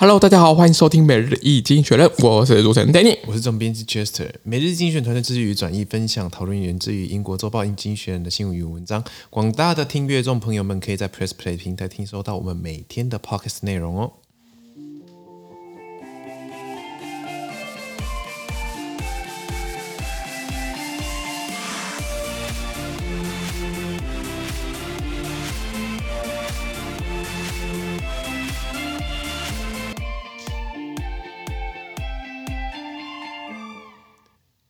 [0.00, 4.30] Hello，大家好，欢迎收听每日一经选论，我是主持人 Danny，我是总编辑 Chester。
[4.44, 9.02] 每日精选团队致力于转译分享讨论源自于英国周报《经选论》的新闻与文章。
[9.28, 14.12] 广大的听阅众朋友们可以在 Press Play 平台听收到我们每天的 Podcast 内容哦。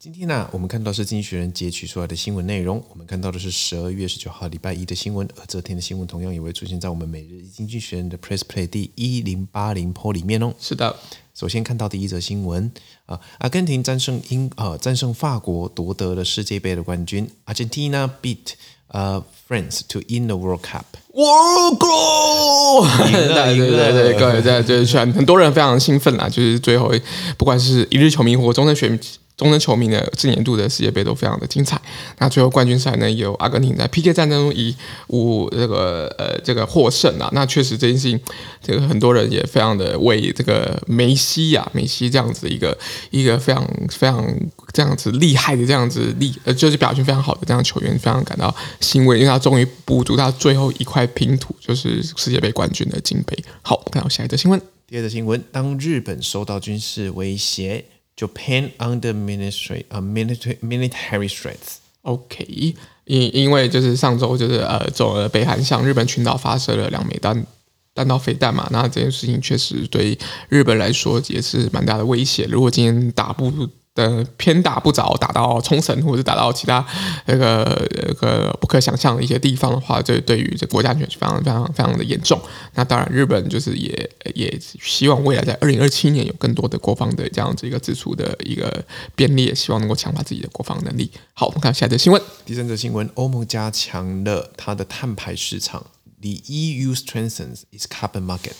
[0.00, 2.80] 今天呢、啊，我们看到是《经济学人》截取出来的新闻内容。
[2.88, 10.54] 我们看到的是十二月十九号礼拜一的新闻，而这天的新闻同样也会出现在我们每日《经济学人》的 Press Play 第一零八零 Po 里面哦。
[10.60, 10.94] 是的，
[11.34, 12.70] 首先看到第一则新闻
[13.06, 17.28] 啊，阿根廷战胜英呃，战胜法国夺得了世界杯的冠军。
[17.46, 18.52] Argentina beat
[18.86, 20.84] 呃 France to win the World Cup。
[21.12, 23.02] World Cup！
[23.10, 26.92] 对对对对，各位在就是很多人非常兴奋啦，就是最后
[27.36, 29.00] 不管是一日球迷或终身选。
[29.38, 31.80] 终身球迷的这年度的世界杯都非常的精彩。
[32.18, 37.30] 那最后冠军赛呢，有阿根廷在 PK 战争中以五这个呃这个获胜啊。
[37.32, 38.20] 那确实这件事情，
[38.60, 42.76] 这个很多人也非常的为这个梅西呀、啊，梅西这样子一个
[43.10, 44.26] 一个非常非常
[44.72, 53.38] 这样子厉害的这样子厉呃就是表现非常好的这样球员，非常感到欣慰，因为他终于补足他最后一块拼图，就是世界杯冠军的金杯。
[53.62, 54.60] 好，看到下一则新闻。
[54.88, 57.84] 第二则新闻，当日本受到军事威胁。
[58.18, 61.76] Japan under military 啊，military military threats。
[62.02, 62.74] OK，
[63.04, 67.46] 因因为就是上周就是呃，走了北韩向日本群岛发射了两枚弹
[67.94, 72.46] 弹道飞弹嘛，那这件事情确实对日本来说也是蛮大的威胁。
[72.50, 73.52] 如果今天打不
[73.98, 76.86] 呃，偏打不着，打到冲绳或者打到其他
[77.26, 82.40] 那个那个不可想象的一些地方的话，这对于这国家安全是非常非常非常的严重。
[82.74, 88.84] 那当然，日本就是也也希望未来在二零二七年有更多的国防的这样子一个支出的一个
[89.16, 91.10] 便利，希望能够强化自己的国防能力。
[91.34, 92.22] 好，我们看下一则新闻。
[92.46, 95.84] 第三则新闻：欧盟加强了它的碳排市场。
[96.20, 98.54] The EU strengthens its carbon market。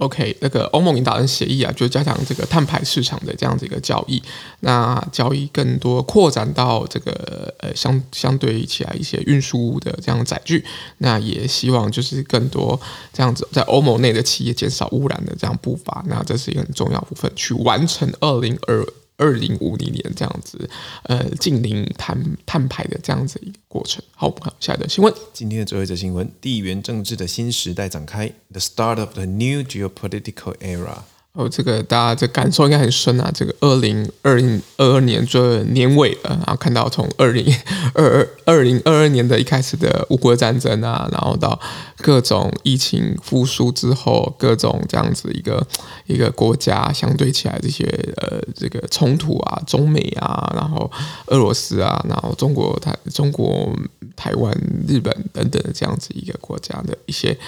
[0.00, 4.22] OK，那个欧盟领导人协议啊，就加强这个碳排市场的这样子一个交易，
[4.60, 10.64] 那交易更多扩展到这个呃相相对起来一些运输的这样载具，
[10.98, 12.80] 那也希望就是更多
[13.12, 18.82] 这样子在欧盟内的企业减少污染的这样步伐，那这是一个很重要部分，去完成二零二。
[19.20, 20.68] 二零五零年这样子，
[21.02, 24.02] 呃，净零碳碳排的这样子一个过程。
[24.16, 25.12] 好，我们看下一则新闻。
[25.34, 31.02] 今天的最后一则新闻：地缘政治的新时代展开，The start of the new geopolitical era。
[31.32, 33.30] 哦，这个大家这感受应该很深啊！
[33.32, 37.46] 这个二零二零二二年这年尾了，然后看到从二零
[37.94, 41.58] 二二二零二二年的一开始的乌国战争啊，然后到
[41.98, 45.64] 各种疫情复苏之后，各种这样子一个
[46.06, 47.84] 一个国家相对起来这些
[48.16, 50.90] 呃这个冲突啊，中美啊，然后
[51.26, 53.72] 俄罗斯啊，然后中国台中国
[54.16, 54.52] 台湾
[54.88, 57.38] 日本等等的这样子一个国家的一些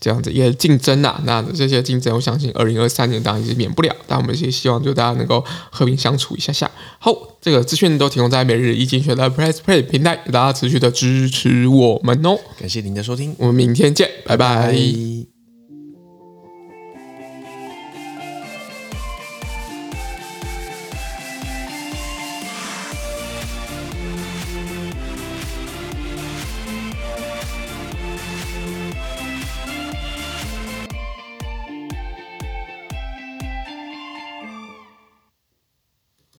[0.00, 3.22] 这样子一个竞争啊，那这些竞争，我相信二零二三年。
[3.28, 6.70] 当然也是免不了，但我们也希望就大家能够和平相处一下下。
[6.98, 7.12] 好，
[7.42, 12.38] 这个资讯都提供在每日一精选的 Press Play 平台，大家持续的支持我们哦。
[12.58, 14.68] 感谢您的收听，我们明天见，拜拜。
[14.68, 15.37] 拜拜。